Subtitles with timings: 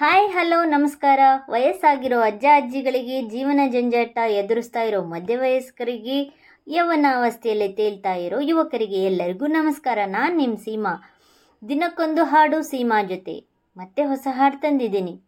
[0.00, 1.20] Hi, hello, ನಮಸ್ಕಾರ.
[1.50, 9.98] ವಯಸ್ಸಾಗಿರೋ ಅಜ್ಜ ಅಜ್ಜಿಗಳಿಗೆ ಜೀವನ ಜಂಜಾಟ ಎದುರಿಸ್ತಾ ಇರೋ ಮಧ್ಯವಯಸ್ಕರಿಗೆ ಯವನಾವಸ್ಥೆಯಲ್ಲಿ ತೇಲ್ತಾ ಇರೋ ಯುವಕರಿಗೆ ಎಲ್ಲರಿಗೂ ನಮಸ್ಕಾರ.
[10.06, 11.02] ನಾನು ನಿಮ್ಮ ಸೀಮಾ.
[11.68, 13.44] ದಿನಕ್ಕೊಂದು ಹಾಡು ಸೀಮಾ ಜೊತೆ.
[13.76, 15.20] ಮತ್ತೆ ಹೊಸ ಹಾಡು ತಂದಿದ್ದೀನಿ.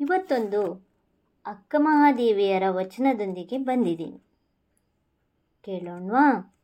[0.00, 0.90] ಇವತ್ತೊಂದು
[1.46, 4.20] ಅಕ್ಕ ಮಹಾದೇವಿಯರ ವಚನದೊಂದಿಗೆ ಬಂದಿದ್ದೀನಿ.
[5.64, 6.58] ಕೇಳೋಣವಾ?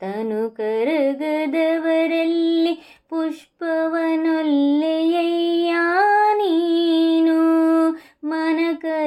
[0.00, 5.74] ತನು ಕರಗದವರಲ್ಲಿ ಪುಷ್ಪವನೊಲ್ಲೆಯಯ್ಯ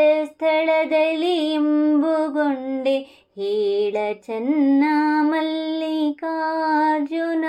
[0.00, 4.84] ಕರಸ್ಥಳದಲ್ಲಿ ಇಂಬುಗೊಂಡೆ ಹೇಳ ಚೆನ್ನ
[5.20, 7.44] ಮಲ್ಲಿಕಾರ್ಜುನ